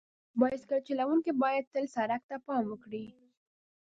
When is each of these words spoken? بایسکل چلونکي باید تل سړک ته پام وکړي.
بایسکل 0.39 0.81
چلونکي 0.87 1.31
باید 1.43 1.65
تل 1.73 1.85
سړک 1.95 2.21
ته 2.29 2.35
پام 2.45 2.63
وکړي. 2.69 3.05